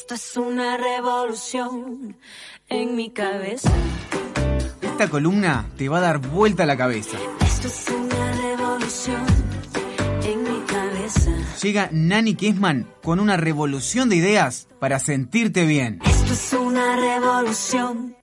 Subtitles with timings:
[0.00, 2.16] Esto es una revolución
[2.68, 3.68] en mi cabeza.
[4.80, 7.18] Esta columna te va a dar vuelta a la cabeza.
[7.44, 9.26] Esto es una revolución
[10.22, 11.32] en mi cabeza.
[11.60, 15.98] Llega Nani Kessman con una revolución de ideas para sentirte bien.
[16.06, 18.16] Esto es una revolución.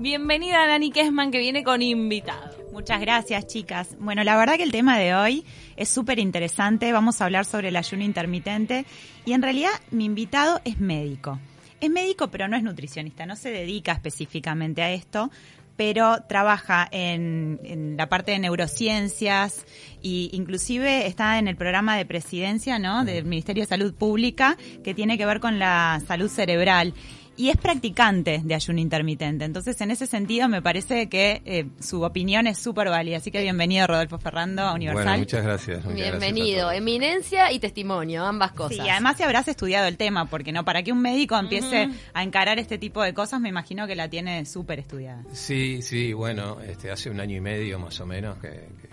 [0.00, 2.56] Bienvenida a Nani Kessman que viene con invitado.
[2.72, 3.96] Muchas gracias, chicas.
[4.00, 5.46] Bueno, la verdad que el tema de hoy
[5.76, 6.92] es súper interesante.
[6.92, 8.84] Vamos a hablar sobre el ayuno intermitente
[9.24, 11.38] y en realidad mi invitado es médico.
[11.80, 15.30] Es médico, pero no es nutricionista, no se dedica específicamente a esto,
[15.76, 19.66] pero trabaja en, en la parte de neurociencias
[20.02, 23.04] e inclusive está en el programa de presidencia, ¿no?
[23.04, 26.94] Del Ministerio de Salud Pública que tiene que ver con la salud cerebral
[27.36, 29.44] y es practicante de ayuno intermitente.
[29.44, 33.16] Entonces, en ese sentido, me parece que eh, su opinión es súper válida.
[33.16, 35.04] Así que bienvenido, Rodolfo Ferrando, a Universal.
[35.04, 35.84] Bueno, muchas gracias.
[35.84, 36.66] muchas Bienvenido.
[36.66, 36.78] gracias.
[36.78, 38.76] Eminencia y testimonio, ambas cosas.
[38.76, 42.22] Sí, además si habrás estudiado el tema, porque no, para que un médico empiece a
[42.22, 45.22] encarar este tipo de cosas, me imagino que la tiene súper estudiada.
[45.32, 48.88] Sí, sí, bueno, este, hace un año y medio más o menos, que, que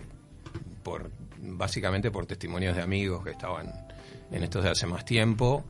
[0.84, 3.72] por básicamente por testimonios de amigos que estaban
[4.32, 5.66] en estos de hace más tiempo,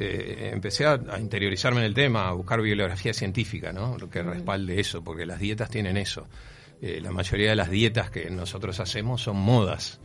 [0.00, 3.98] eh, empecé a, a interiorizarme en el tema, a buscar bibliografía científica, ¿no?
[3.98, 6.28] Lo que respalde eso, porque las dietas tienen eso.
[6.80, 9.98] Eh, la mayoría de las dietas que nosotros hacemos son modas.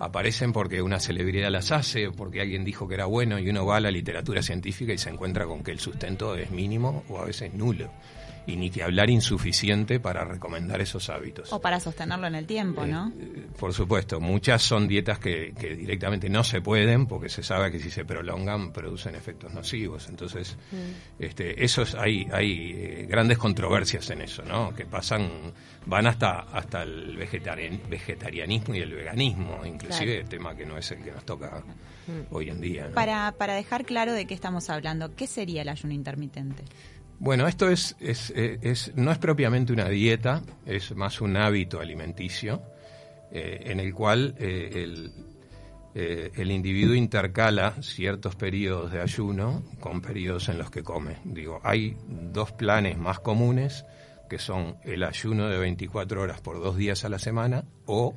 [0.00, 3.64] Aparecen porque una celebridad las hace, o porque alguien dijo que era bueno y uno
[3.64, 7.20] va a la literatura científica y se encuentra con que el sustento es mínimo o
[7.20, 7.90] a veces nulo.
[8.46, 11.52] Y ni que hablar insuficiente para recomendar esos hábitos.
[11.52, 13.12] O para sostenerlo en el tiempo, ¿no?
[13.18, 17.72] Eh, Por supuesto, muchas son dietas que, que directamente no se pueden porque se sabe
[17.72, 20.08] que si se prolongan producen efectos nocivos.
[20.08, 20.56] Entonces,
[21.18, 24.74] este, eso es- hay, hay eh, grandes controversias en eso, ¿no?
[24.74, 25.28] Que pasan,
[25.86, 31.02] van hasta, hasta el vegetarian- vegetarianismo y el veganismo, inclusive tema que no es el
[31.02, 31.62] que nos toca
[32.30, 32.86] hoy en día.
[32.88, 32.94] ¿no?
[32.94, 36.62] Para, para dejar claro de qué estamos hablando, ¿qué sería el ayuno intermitente?
[37.18, 41.80] Bueno, esto es, es, eh, es- no es propiamente una dieta, es más un hábito
[41.80, 42.62] alimenticio
[43.32, 45.12] eh, en el cual eh, el,
[45.94, 51.16] el individuo intercala ciertos periodos de ayuno con periodos en los que come.
[51.24, 53.86] Digo, hay dos planes más comunes
[54.28, 58.14] que son el ayuno de 24 horas por dos días a la semana o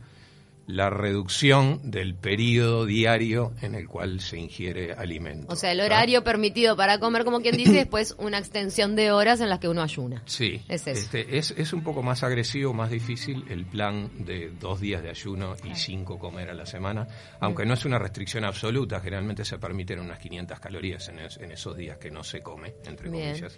[0.69, 5.51] la reducción del periodo diario en el cual se ingiere alimento.
[5.51, 9.41] O sea, el horario permitido para comer, como quien dice, después una extensión de horas
[9.41, 10.21] en las que uno ayuna.
[10.27, 10.99] Sí, Es eso.
[10.99, 15.09] Este, es, es un poco más agresivo, más difícil el plan de dos días de
[15.09, 17.07] ayuno y cinco comer a la semana,
[17.39, 21.51] aunque no es una restricción absoluta, generalmente se permiten unas 500 calorías en, es- en
[21.51, 23.29] esos días que no se come, entre Bien.
[23.31, 23.57] comillas.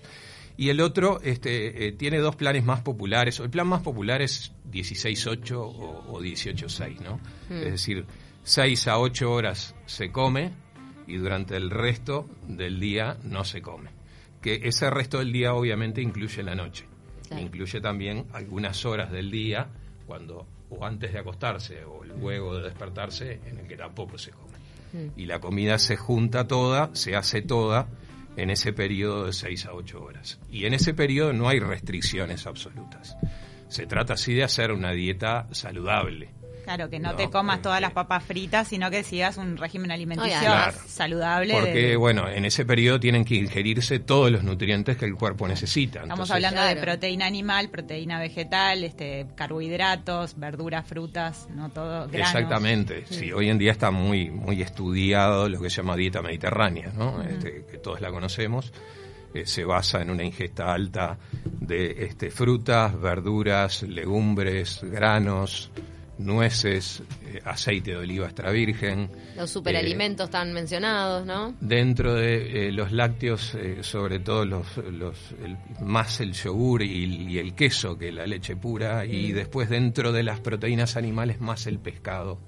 [0.57, 3.39] Y el otro este, eh, tiene dos planes más populares.
[3.39, 5.66] El plan más popular es 16-8 o,
[6.07, 7.19] o 18-6, ¿no?
[7.50, 8.06] Es decir,
[8.44, 10.51] 6 a 8 horas se come
[11.07, 13.89] y durante el resto del día no se come.
[14.41, 16.85] Que ese resto del día obviamente incluye la noche.
[17.28, 17.44] Claro.
[17.44, 19.68] Incluye también algunas horas del día
[20.06, 24.51] cuando o antes de acostarse o luego de despertarse en el que tampoco se come.
[25.16, 27.88] Y la comida se junta toda, se hace toda
[28.38, 30.40] en ese periodo de 6 a 8 horas.
[30.50, 33.18] Y en ese periodo no hay restricciones absolutas.
[33.68, 36.30] Se trata así de hacer una dieta saludable.
[36.64, 39.58] Claro, que no, No, te comas porque- todas las papas fritas, sino que sigas un
[39.58, 40.78] régimen alimenticio Claro.
[40.88, 41.54] saludable.
[41.56, 45.48] Porque, de- bueno, en ese periodo tienen que ingerirse todos los nutrientes que el cuerpo
[45.48, 46.02] necesita.
[46.02, 52.14] Estamos Entonces, hablando de proteína animal, proteína vegetal, este, carbohidratos, verduras, frutas, no todo, granos.
[52.34, 56.92] Exactamente, sí, hoy en día está muy, muy estudiado lo que se llama dieta mediterránea,
[56.96, 57.22] ¿no?
[57.24, 58.72] Este, que todos la conocemos.
[59.34, 65.72] Eh, se basa en una ingesta alta de este, frutas, verduras, legumbres, granos,
[66.26, 69.09] nueces, eh, aceite de oliva extra virgen.
[69.36, 71.56] Los superalimentos están mencionados, ¿no?
[71.59, 77.06] Dentro de eh, los lácteos, eh, sobre todo los, los el- más el yogur y,
[77.28, 79.14] y el queso que la leche pura, Mm.
[79.14, 82.40] y después dentro de las proteínas animales más el pescado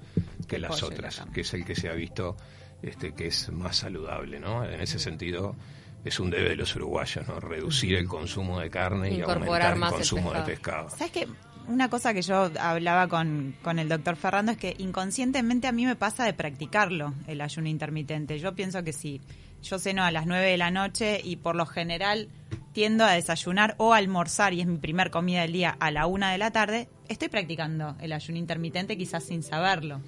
[0.47, 2.35] que las otras, que es el que se ha visto
[2.81, 4.65] este, que es más saludable, ¿no?
[4.65, 5.55] En ese sentido
[6.03, 7.39] es un debe de los uruguayos, ¿no?
[7.39, 10.87] Reducir el consumo de carne y Incorporar aumentar el más el consumo de pescado.
[10.87, 10.89] pescado.
[10.97, 11.27] ¿Sabes qué?
[11.67, 15.85] Una cosa que yo hablaba con, con el doctor Ferrando es que inconscientemente a mí
[15.85, 18.37] me pasa de practicarlo, el ayuno intermitente.
[18.39, 19.21] Yo pienso que si
[19.61, 22.27] yo ceno a las 9 de la noche y por lo general
[22.73, 26.33] tiendo a desayunar o almorzar, y es mi primer comida del día, a la una
[26.33, 30.01] de la tarde, estoy practicando el ayuno intermitente quizás sin saberlo.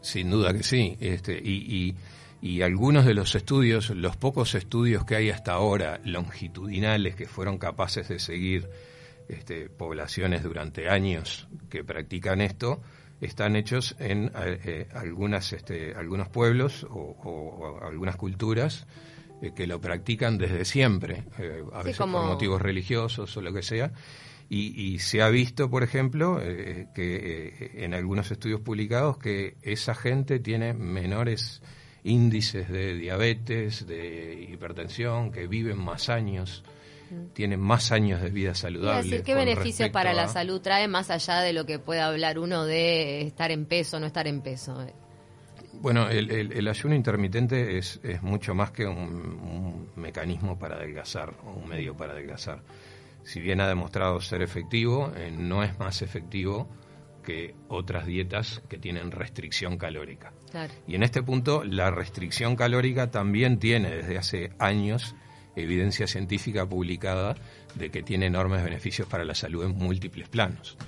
[0.00, 0.96] Sin duda que sí.
[1.00, 1.52] Este, y,
[1.88, 1.94] y-
[2.40, 7.58] y algunos de los estudios, los pocos estudios que hay hasta ahora, longitudinales, que fueron
[7.58, 8.68] capaces de seguir
[9.28, 12.80] este, poblaciones durante años que practican esto,
[13.20, 16.88] están hechos en eh, eh, algunas, este, algunos pueblos o,
[17.24, 18.86] o- o algunas culturas
[19.42, 23.42] eh, que lo practican desde siempre, eh, a Sí, veces como- por motivos religiosos o
[23.42, 23.92] lo que sea.
[24.48, 26.40] Y, y se ha visto, por ejemplo,
[26.94, 31.60] que en algunos estudios publicados que esa gente tiene menores
[32.08, 36.64] índices de diabetes, de hipertensión, que viven más años,
[37.32, 39.02] tienen más años de vida saludable.
[39.10, 42.64] decir, ¿qué beneficios para la salud trae más allá de lo que puede hablar uno
[42.64, 44.84] de estar en peso o no estar en peso?
[45.80, 50.76] Bueno, el, el- el ayuno intermitente es, es mucho más que un, un mecanismo para
[50.76, 52.62] adelgazar, o un medio para adelgazar.
[53.22, 56.66] Si bien ha demostrado ser efectivo, eh, no es más efectivo
[57.28, 60.32] que otras dietas que tienen restricción calórica.
[60.50, 60.72] Claro.
[60.86, 65.14] Y en este punto, la restricción calórica también tiene desde hace años
[65.54, 67.34] evidencia científica publicada
[67.74, 70.78] de que tiene enormes beneficios para la salud en múltiples planos.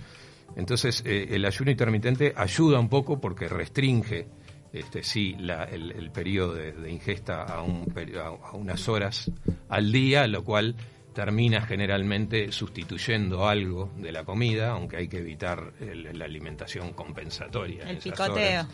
[0.56, 4.26] Entonces, eh, el ayuno intermitente ayuda un poco porque restringe,
[4.72, 7.84] este, sí, la- el, el periodo de, de ingesta a, un
[8.18, 9.30] a unas horas
[9.68, 10.74] al día, lo cual
[11.14, 17.82] termina generalmente sustituyendo algo de la comida, aunque hay que evitar el- la alimentación compensatoria.
[17.84, 18.66] en El picoteo.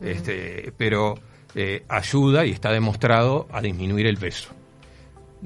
[0.00, 1.18] Este, pero
[1.54, 4.50] eh, ayuda y está demostrado a disminuir el peso.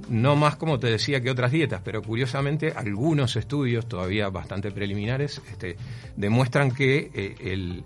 [0.08, 5.40] No más como te decía que otras dietas, pero curiosamente algunos estudios, todavía bastante preliminares,
[5.50, 5.76] este,
[6.16, 7.84] demuestran que eh, el,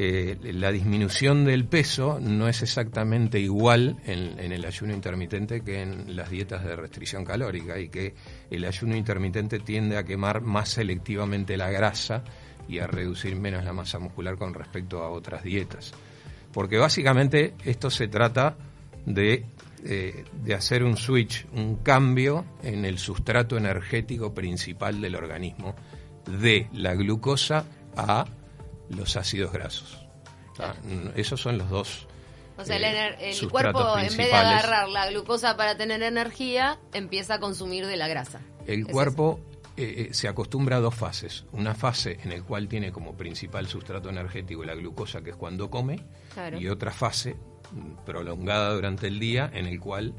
[0.00, 6.14] eh, la disminución del peso no es exactamente igual en, el ayuno intermitente que en
[6.14, 8.14] las dietas de restricción calórica y que
[8.48, 12.22] el ayuno intermitente tiende a quemar más selectivamente la grasa
[12.68, 15.92] y a reducir menos la masa muscular con respecto a otras dietas.
[16.52, 18.56] Porque básicamente esto se trata
[19.04, 19.46] de,
[19.84, 25.74] eh, de hacer un switch, un cambio en el sustrato energético principal del organismo,
[26.40, 27.64] de la glucosa
[27.96, 28.24] a
[28.90, 29.98] los ácidos grasos.
[30.56, 30.74] ¿tá?
[31.16, 32.06] Esos son los dos.
[32.56, 36.78] O sea, el, eh, el cuerpo, en vez de agarrar la glucosa para tener energía,
[36.92, 38.40] empieza a consumir de la grasa.
[38.66, 39.38] El ¿Es cuerpo
[39.76, 41.44] eh, eh, se acostumbra a dos fases.
[41.52, 45.70] Una fase en la cual tiene como principal sustrato energético la glucosa, que es cuando
[45.70, 46.58] come, Claro.
[46.60, 47.36] y otra fase
[47.70, 50.12] mm, prolongada durante el día en el cual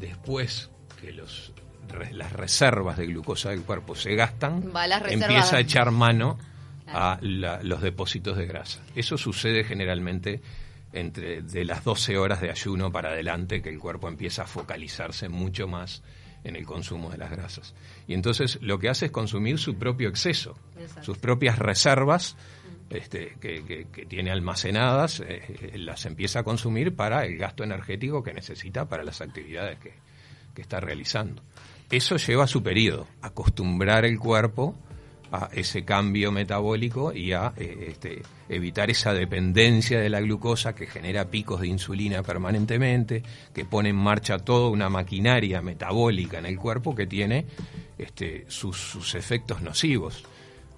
[0.00, 0.70] después
[1.02, 1.52] que los,
[1.88, 6.38] re- las reservas de glucosa del cuerpo se gastan, Va empieza a echar mano
[6.86, 8.80] a la- los depósitos de grasa.
[8.94, 10.40] Eso sucede generalmente
[10.92, 15.28] entre de las 12 horas de ayuno para adelante que el cuerpo empieza a focalizarse
[15.28, 16.02] mucho más
[16.44, 17.74] en el consumo de las grasas.
[18.06, 21.02] Y entonces lo que hace es consumir su propio exceso, Exacto.
[21.04, 22.36] sus propias reservas
[22.90, 25.42] este, que, que- que tiene almacenadas, eh,
[25.72, 29.94] eh, las empieza a consumir para el gasto energético que necesita para las actividades que,
[30.54, 31.42] que está realizando.
[31.90, 34.76] Eso lleva su periodo, acostumbrar el cuerpo
[35.36, 40.86] a ese cambio metabólico y a eh, este, evitar esa dependencia de la glucosa que
[40.86, 43.22] genera picos de insulina permanentemente,
[43.52, 47.46] que pone en marcha toda una maquinaria metabólica en el cuerpo que tiene
[47.98, 50.24] este, sus, sus efectos nocivos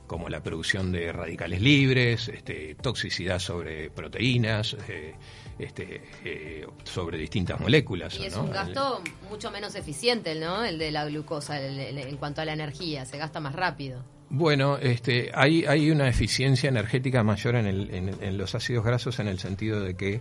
[0.07, 5.15] como la producción de radicales libres, este, toxicidad sobre proteínas, eh,
[5.59, 8.17] este, eh, sobre distintas moléculas.
[8.21, 8.45] Y es ¿no?
[8.45, 10.65] un gasto mucho menos eficiente, ¿no?
[10.65, 14.05] El de la glucosa, el- el- en cuanto a la energía, se gasta más rápido.
[14.29, 19.19] Bueno, este, hay, hay una eficiencia energética mayor en, el- en- en los ácidos grasos
[19.21, 20.21] en el sentido de que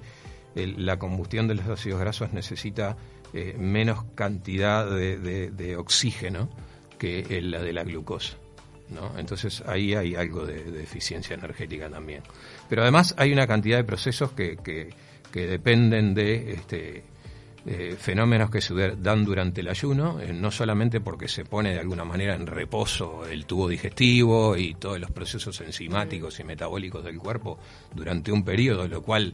[0.55, 2.97] el- la combustión de los ácidos grasos necesita
[3.33, 6.49] eh, menos cantidad de, oxígeno
[6.99, 8.37] que el- la de la glucosa.
[8.89, 9.17] ¿no?
[9.17, 12.21] Entonces ahí hay algo de, de eficiencia energética también.
[12.69, 14.89] Pero además hay una cantidad de procesos que, que-
[15.33, 17.03] que dependen de este,
[17.67, 21.73] eh, fenómenos que se da- dan durante el ayuno, eh, no solamente porque se pone
[21.73, 27.03] de alguna manera en reposo el tubo digestivo y todos los procesos enzimáticos y metabólicos
[27.03, 27.57] del cuerpo
[27.93, 29.33] durante un periodo, lo cual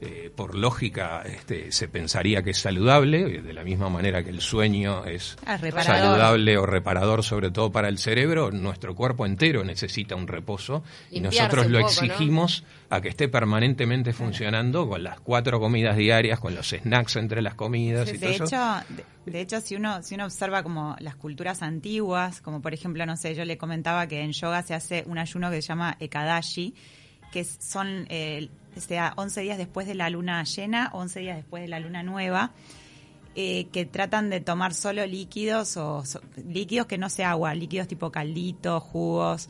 [0.00, 4.40] eh, por lógica este, se pensaría que es saludable, de la misma manera que el
[4.40, 10.14] sueño es Ah, saludable o reparador sobre todo para el cerebro, nuestro cuerpo entero necesita
[10.14, 12.02] un reposo y nosotros lo poco, ¿no?
[12.04, 17.42] exigimos a que esté permanentemente funcionando con las cuatro comidas diarias, con los snacks entre
[17.42, 18.44] las comidas y todo De eso.
[18.44, 18.56] hecho,
[18.88, 23.04] de, de hecho, si uno si uno observa como las culturas antiguas, como por ejemplo,
[23.04, 25.96] no sé, yo le comentaba que en yoga se hace un ayuno que se llama
[26.00, 26.74] ekadashi,
[27.32, 28.48] que son eh,
[28.80, 32.52] sea, 11 días después de la luna llena, 11 días después de la luna nueva,
[33.34, 36.02] eh, que tratan de tomar solo líquidos o
[36.46, 39.48] líquidos que no sea agua, líquidos tipo caldito, jugos,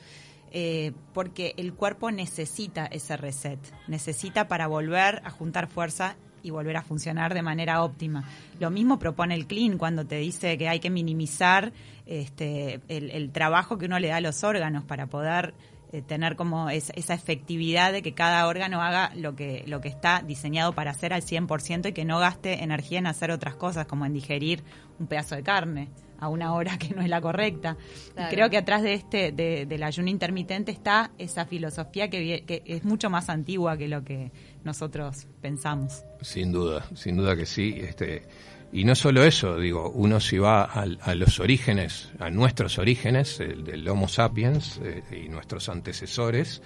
[0.51, 6.77] eh, porque el cuerpo necesita ese reset, necesita para volver a juntar fuerza y volver
[6.77, 8.25] a funcionar de manera óptima.
[8.61, 11.73] Lo mismo propone el Clean cuando te dice que hay que minimizar
[12.07, 15.53] este, el trabajo que uno le da a los órganos para poder
[15.93, 19.89] eh, tener como es- esa efectividad de que cada órgano haga lo que, lo que
[19.89, 23.87] está diseñado para hacer al 100% y que no gaste energía en hacer otras cosas,
[23.87, 24.63] como en digerir
[24.99, 25.89] un pedazo de carne
[26.21, 27.77] a una hora que no es la correcta.
[28.15, 28.29] Claro.
[28.31, 32.85] Y creo que atrás de este de- del ayuno intermitente está esa filosofía que es
[32.85, 34.33] mucho más antigua que lo que
[34.65, 36.05] nosotros pensamos.
[36.21, 37.77] Sin duda, sin duda que sí.
[37.81, 38.25] Este,
[38.73, 43.41] y no solo eso, digo, uno si va al- a, los orígenes, a nuestros orígenes,
[43.41, 46.61] el del Homo sapiens eh, y nuestros antecesores,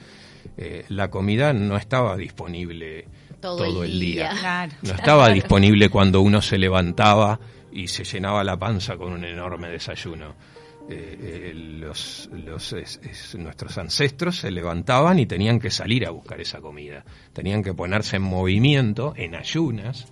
[0.57, 3.07] eh, la comida no estaba disponible
[3.41, 4.31] Todo todo, el día.
[4.31, 4.41] día.
[4.41, 4.73] Claro.
[4.83, 7.39] No estaba disponible cuando uno se levantaba
[7.71, 10.35] y se llenaba la panza con un enorme desayuno.
[10.91, 16.11] Eh, eh, los, los- es- es- nuestros ancestros se levantaban y tenían que salir a
[16.11, 17.05] buscar esa comida.
[17.33, 20.07] Tenían que ponerse en movimiento, en ayunas,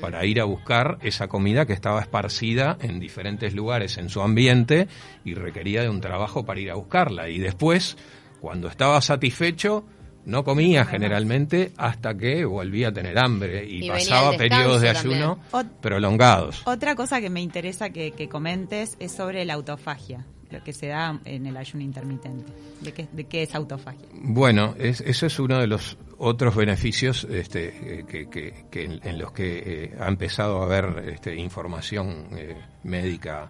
[0.00, 4.88] para ir a buscar esa comida que estaba esparcida en diferentes lugares en su ambiente
[5.24, 7.28] y requería de un trabajo para ir a buscarla.
[7.28, 7.96] Y después,
[8.40, 9.84] cuando estaba satisfecho,
[10.24, 15.72] no comía generalmente hasta que volvía a tener hambre y, pasaba periodos de ayuno también.
[15.80, 16.62] Prolongados.
[16.66, 20.88] Otra cosa que me interesa que, que comentes es sobre la autofagia, lo que se
[20.88, 22.52] da en el ayuno intermitente.
[22.80, 24.06] ¿De qué, de qué es autofagia?
[24.14, 29.32] Bueno, es- eso es uno de los otros beneficios este, eh, que, que- en, los
[29.32, 33.48] que eh, ha empezado a haber este, información eh, médica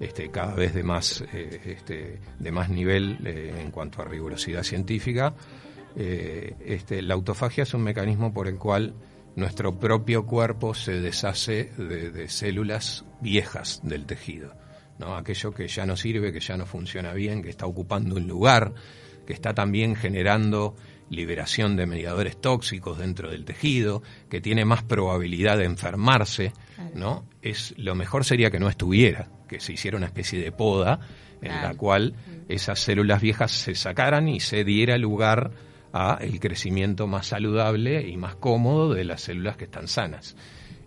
[0.00, 5.34] este, cada vez de más, este, de más nivel en cuanto a rigurosidad científica.
[5.96, 8.94] Este, la autofagia es un mecanismo por el cual
[9.34, 14.54] nuestro propio cuerpo se deshace de, de células viejas del tejido.
[15.00, 15.16] ¿no?
[15.16, 18.74] Aquello que ya no sirve, que ya no funciona bien, que está ocupando un lugar,
[19.26, 20.76] que está también generando
[21.10, 26.52] liberación de mediadores tóxicos dentro del tejido, que tiene más probabilidad de enfermarse,
[26.94, 27.24] ¿no?
[27.42, 31.00] Es lo mejor sería que no estuviera, que se hiciera una especie de poda
[31.40, 32.14] en la cual
[32.48, 35.52] esas células viejas se sacaran y se diera lugar
[35.92, 40.36] a el crecimiento más saludable y más cómodo de las células que están sanas.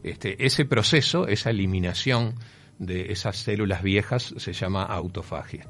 [0.03, 2.35] Este, ese proceso, esa eliminación
[2.79, 5.67] de esas células viejas se llama autofagia.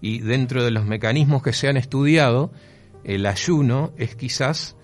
[0.00, 2.52] Y dentro de los mecanismos que se han estudiado,
[3.04, 4.76] el ayuno es quizás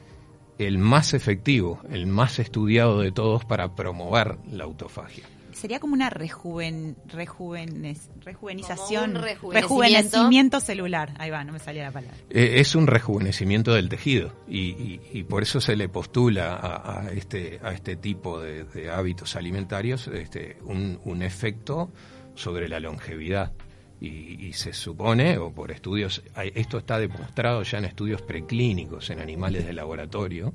[0.58, 5.24] el más efectivo, el más estudiado de todos para promover la autofagia.
[5.52, 9.60] Sería como una rejuven, rejuvenes- rejuvenización, Como un rejuvenecimiento.
[9.60, 11.14] rejuvenecimiento celular.
[11.18, 12.16] Ahí va, no me salía la palabra.
[12.28, 17.00] Eh, es un rejuvenecimiento del tejido y, y- y por eso se le postula a,
[17.06, 21.90] a este, a este tipo de, de hábitos alimentarios este, un, un efecto
[22.34, 23.52] sobre la longevidad.
[24.00, 26.22] Y, y se supone, o por estudios,
[26.54, 30.52] esto está demostrado ya en estudios preclínicos en animales de laboratorio,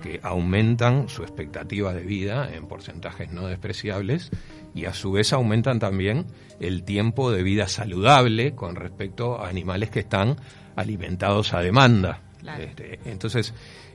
[0.00, 4.30] que aumentan su expectativa de vida en porcentajes no despreciables
[4.74, 6.26] y a su vez aumentan también
[6.60, 10.36] el tiempo de vida saludable con respecto a animales que están
[10.76, 12.20] alimentados a demanda.
[12.40, 12.62] Claro.
[12.62, 13.54] Este, entonces,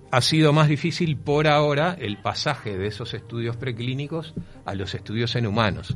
[0.10, 4.34] ha sido más difícil por ahora el pasaje de esos estudios preclínicos
[4.66, 5.96] a los estudios en humanos.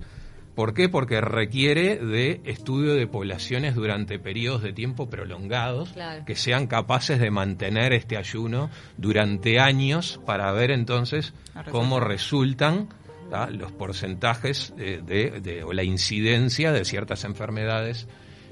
[0.56, 0.88] ¿Por qué?
[0.90, 6.24] Porque requiere de estudio de poblaciones durante periodos de tiempo prolongados Claro.
[6.26, 12.88] que sean capaces de mantener este ayuno durante años para ver entonces Los cómo resultan
[13.30, 13.50] ¿tá?
[13.50, 18.08] los porcentajes eh, de, de- o la incidencia de ciertas enfermedades,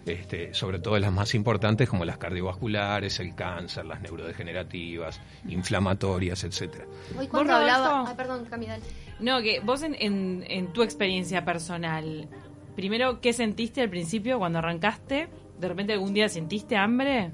[0.06, 6.86] este, sobre todo las más importantes como las cardiovasculares, el cáncer, las neurodegenerativas, inflamatorias, etcétera.
[7.18, 8.06] Hoy cuando Vos, hablaba...
[8.10, 8.84] Ay, perdón, Cami, dale.
[9.20, 12.28] No, que vos en, en, en tu experiencia personal,
[12.76, 15.30] primero, ¿qué sentiste al principio cuando arrancaste?
[15.60, 17.32] ¿De repente algún día sentiste hambre?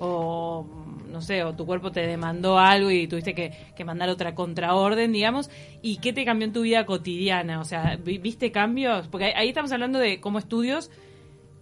[0.00, 0.66] O,
[1.10, 5.12] no sé, o tu cuerpo te demandó algo y tuviste que, que mandar otra contraorden,
[5.12, 5.50] digamos?
[5.82, 7.60] ¿Y qué te cambió en tu vida cotidiana?
[7.60, 9.08] O sea, vi- ¿viste cambios?
[9.08, 10.90] Porque ahí- ahí estamos hablando de cómo estudios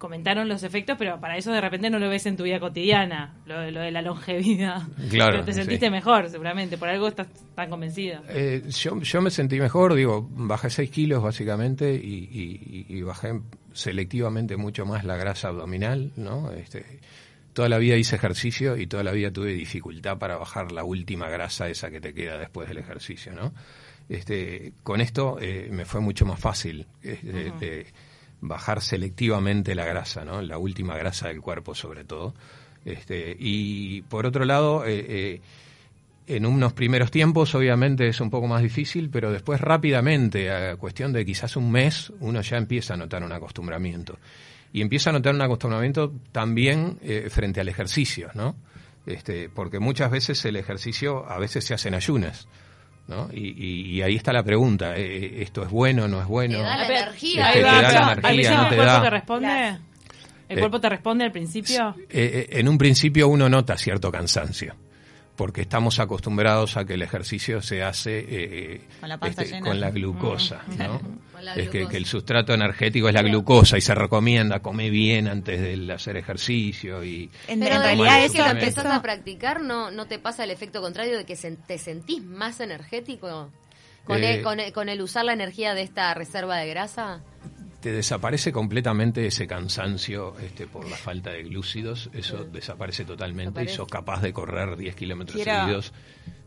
[0.06, 3.34] comentaron los efectos, pero para eso de repente no lo ves en tu vida cotidiana,
[3.44, 4.82] lo, de- lo de la longevidad.
[5.10, 5.58] Claro, Pero te sí.
[5.58, 8.22] sentiste mejor, seguramente, por algo estás tan convencido.
[8.28, 13.40] Eh, yo, yo me sentí mejor, digo, bajé 6 kilos básicamente y, y- y bajé
[13.72, 16.50] selectivamente mucho más la grasa abdominal, ¿no?
[16.52, 16.84] Este,
[17.52, 21.28] toda la vida hice ejercicio y toda la vida tuve dificultad para bajar la última
[21.28, 23.52] grasa esa que te queda después del ejercicio, ¿no?
[24.08, 27.86] Este, con esto eh, me fue mucho más fácil eh, de
[28.40, 30.42] bajar selectivamente la grasa, ¿no?
[30.42, 32.34] La última grasa del cuerpo sobre todo.
[32.84, 35.40] Este, y por otro lado, eh, eh,
[36.28, 41.12] en unos primeros tiempos, obviamente, es un poco más difícil, pero después rápidamente, a cuestión
[41.12, 44.18] de quizás un mes, uno ya empieza a notar un acostumbramiento.
[44.72, 48.56] Y empieza a notar un acostumbramiento también eh, frente al ejercicio, ¿no?
[49.06, 52.48] Este, porque muchas veces el ejercicio a veces se hace en ayunas,
[53.08, 53.28] ¿no?
[53.32, 56.58] Y, y- y ahí está la pregunta, eh, ¿esto es bueno, no es bueno?
[56.58, 57.46] Te da la Ah, energía.
[57.48, 59.02] Este, va, te da la energía, no te da.
[59.02, 59.68] te responde.
[60.48, 61.94] ¿El Eh, cuerpo te responde al principio?
[62.08, 64.74] Eh, eh, en un principio uno nota cierto cansancio,
[65.34, 69.60] porque estamos acostumbrados a que el ejercicio se hace eh, Con la llena.
[69.60, 71.00] con la glucosa, ¿no?
[71.56, 75.60] Es que, que el sustrato energético es la glucosa y se recomienda comer bien antes
[75.60, 79.90] de hacer ejercicio y En, Pero en realidad que eso, lo empezás a practicar, ¿no,
[79.90, 83.50] ¿no te pasa el efecto contrario de que se- te sentís más energético
[84.04, 87.20] con, Eh, el, con, el, con el usar la energía de esta reserva de grasa?
[87.80, 93.68] te desaparece completamente ese cansancio este, por la falta de glúcidos, eso desaparece totalmente y
[93.68, 95.92] sos capaz de correr 10 kilómetros Quiero- seguidos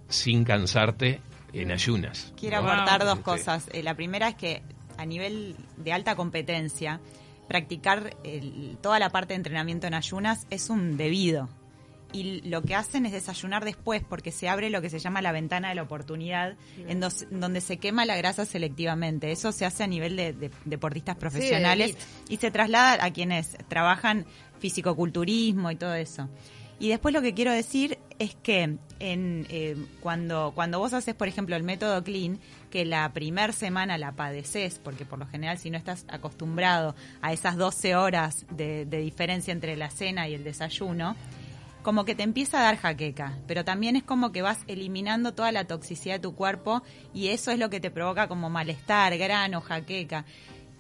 [0.10, 1.22] sin cansarte
[1.54, 2.34] en ayunas.
[2.38, 2.70] Quiero ¿no?
[2.70, 3.70] aportar dos Este, cosas.
[3.72, 4.62] Eh, la primera es que
[5.00, 7.00] a nivel de alta competencia,
[7.48, 11.50] practicar el- toda la parte de entrenamiento en ayunas es un debido.
[12.12, 15.32] Y lo que hacen es desayunar después porque se abre lo que se llama la
[15.32, 16.56] ventana de la oportunidad,
[16.88, 19.32] en dos- donde se quema la grasa selectivamente.
[19.32, 21.96] Eso se hace a nivel de, de deportistas profesionales
[22.28, 24.26] y se traslada a quienes trabajan
[24.60, 26.30] fisicoculturismo y todo eso.
[26.80, 31.28] Y después lo que quiero decir es que en, eh, cuando, cuando vos haces, por
[31.28, 35.70] ejemplo, el método clean, que la primer semana la padeces, porque por lo general si
[35.70, 41.16] no estás acostumbrado a esas 12 horas de diferencia entre la cena y el desayuno,
[41.82, 45.52] como que te empieza a dar jaqueca, pero también es como que vas eliminando toda
[45.52, 46.84] la toxicidad de tu cuerpo
[47.14, 50.26] y eso es lo que te provoca como malestar, grano, jaqueca.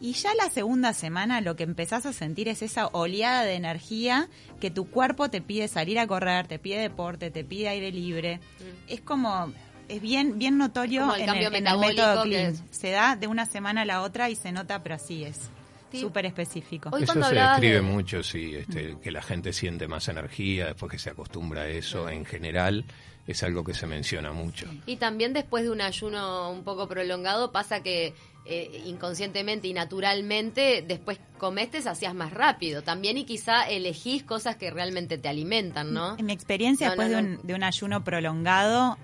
[0.01, 4.29] Y ya la segunda semana lo que empezás a sentir es esa oleada de energía
[4.61, 8.39] que tu cuerpo te pide salir a correr, te pide deporte, te pide aire libre.
[8.87, 9.51] Es como,
[9.89, 12.55] es bien, bien notorio el en, el, en el método clean.
[12.71, 15.49] Se da de una semana a la otra y se nota, pero así es.
[15.91, 15.99] Sí.
[16.01, 16.89] Súper específico.
[16.91, 20.91] Hoy Eso se describe de- mucho, sí, este, que la gente siente más energía después
[20.91, 22.09] que se acostumbra a eso.
[22.09, 22.85] En general,
[23.27, 24.67] es algo que se menciona mucho.
[24.85, 28.13] Y también después de un ayuno un poco prolongado pasa que
[28.45, 34.55] eh, inconscientemente y naturalmente después comes te hacías más rápido también y quizá elegís cosas
[34.55, 36.17] que realmente te alimentan, ¿no?
[36.17, 38.97] En mi experiencia, No, después no, de, un, de un ayuno prolongado,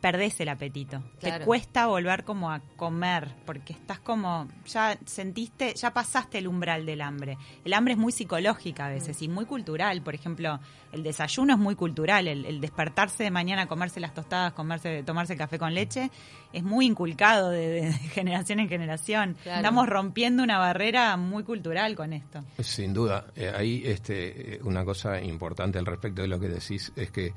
[0.00, 1.02] perdés el apetito.
[1.20, 1.38] Claro.
[1.40, 6.86] Te cuesta volver como a comer, porque estás como, ya sentiste, ya pasaste el umbral
[6.86, 7.36] del hambre.
[7.64, 10.02] El hambre es muy psicológica a veces y muy cultural.
[10.02, 10.60] Por ejemplo,
[10.92, 12.28] el desayuno es muy cultural.
[12.28, 16.10] El, el despertarse de mañana, comerse las tostadas, comerse, tomarse el café con leche,
[16.52, 19.36] es muy inculcado de, de- de generación en generación.
[19.42, 19.58] Claro.
[19.58, 22.44] Estamos rompiendo una barrera muy cultural con esto.
[22.60, 26.92] Sin duda, eh, ahí este, eh, una cosa importante al respecto de lo que decís
[26.96, 27.32] es que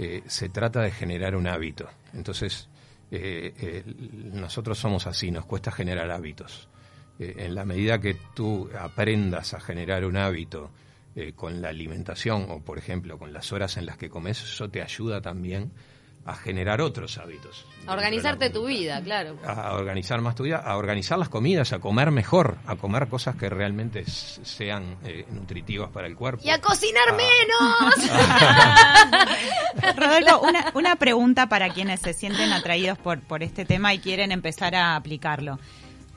[0.00, 1.88] eh, se trata de generar un hábito.
[2.14, 2.68] Entonces,
[3.10, 3.82] eh, eh,
[4.32, 6.68] nosotros somos así, nos cuesta generar hábitos.
[7.18, 10.70] En la medida que tú aprendas a generar un hábito
[11.34, 14.82] con la alimentación o, por ejemplo, con las horas en las que comes, eso te
[14.82, 15.72] ayuda también
[16.28, 17.64] a generar otros hábitos.
[17.86, 19.36] A organizarte tu vida, claro.
[19.46, 23.36] a organizar más tu vida, a organizar las comidas, a comer mejor, a comer cosas
[23.36, 26.42] que realmente sean eh, nutritivas para el cuerpo.
[26.44, 27.16] Y a cocinar Ah.
[27.16, 28.10] menos.
[29.96, 34.30] Rodolfo, una, una pregunta para quienes se sienten atraídos por, por este tema y quieren
[34.30, 35.58] empezar a aplicarlo.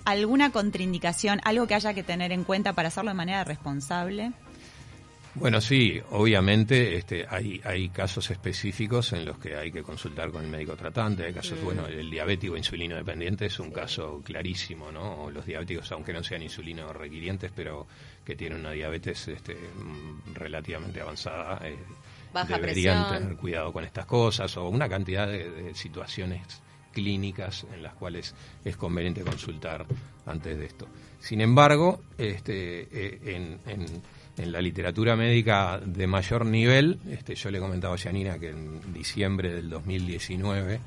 [0.04, 4.34] ¿Alguna contraindicación, algo que haya que tener en cuenta para hacerlo de manera responsable?
[5.36, 10.44] Bueno, sí, obviamente este, hay, hay casos específicos en los que hay que consultar con
[10.44, 11.24] el médico tratante.
[11.26, 15.24] Hay casos, bueno, el diabético insulino dependiente es un caso clarísimo, ¿no?
[15.24, 17.88] O los diabéticos, aunque no sean insulino requirientes, pero
[18.26, 21.78] que tienen una diabetes este, mm, relativamente avanzada, eh,
[22.34, 23.22] Baja deberían presión.
[23.24, 26.42] tener cuidado con estas cosas o una cantidad de, de situaciones
[26.92, 29.86] clínicas en las cuales es conveniente consultar
[30.26, 30.88] antes de esto.
[31.22, 34.02] Sin embargo, este, eh, en, en-
[34.38, 38.94] en la literatura médica de mayor nivel, este, yo le comentaba a Janina que en
[38.94, 40.80] diciembre del 2019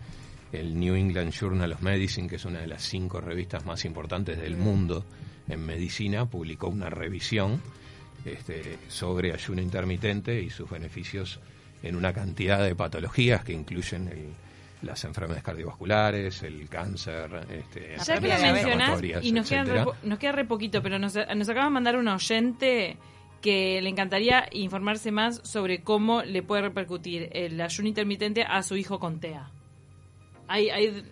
[0.53, 4.39] el New England Journal of Medicine, que es una de las cinco revistas más importantes
[4.41, 5.05] del mundo
[5.49, 7.61] en medicina, publicó una revisión
[8.25, 11.41] este, sobre ayuno intermitente y sus beneficios
[11.83, 14.33] en una cantidad de patologías que incluyen el-
[14.87, 20.19] las enfermedades cardiovasculares, el cáncer, este, Ya que lo mencionás, y nos queda, re, nos
[20.19, 22.97] queda re poquito, pero nos, nos acaba de mandar un oyente
[23.45, 28.75] que le encantaría informarse más sobre cómo le puede repercutir el ayuno intermitente a su
[28.75, 29.51] hijo con TEA.
[30.49, 31.05] ¿Hay, hay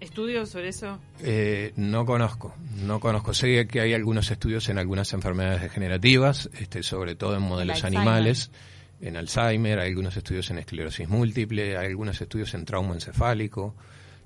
[0.00, 0.98] estudios sobre eso?
[1.20, 2.54] Eh, no conozco,
[2.86, 3.34] no conozco.
[3.34, 8.50] Sé que hay algunos estudios en algunas enfermedades degenerativas, este, sobre todo en modelos animales,
[9.02, 13.74] en Alzheimer, hay algunos estudios en esclerosis múltiple, hay algunos estudios en trauma encefálico.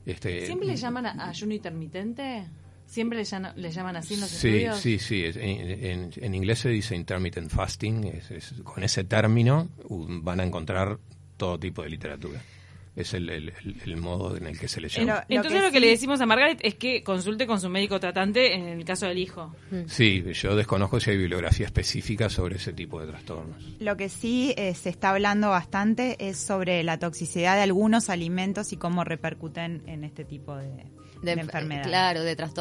[0.06, 2.46] Este, ¿Siempre le llaman a ayuno intermitente?
[2.88, 4.78] ¿Siempre le, llama- le llaman así en los Sí, estudios?
[4.80, 5.24] sí, sí.
[5.24, 5.44] es- En,
[5.84, 8.04] en- en inglés se dice intermittent fasting.
[8.04, 10.98] es- es- con ese término van a encontrar
[11.36, 12.40] todo tipo de literatura.
[12.96, 15.24] es el, el- el- el modo en el que se le Pero- llama.
[15.28, 17.68] Lo Entonces que lo que sí- le decimos a Margaret es que consulte con su
[17.68, 19.54] médico tratante en el caso del hijo.
[19.86, 23.56] Sí, yo desconozco si hay bibliografía específica sobre ese tipo de trastornos.
[23.78, 28.72] Lo que sí eh, se está hablando bastante es sobre la toxicidad de algunos alimentos
[28.72, 30.66] y cómo repercuten en este tipo de,
[31.22, 31.84] de enf- enfermedad.
[31.84, 32.54] Claro, de trastorno.